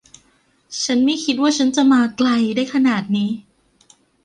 [0.83, 3.29] ฉันไม่คิดว่าฉันจะมาไกลได้ขนาดนี้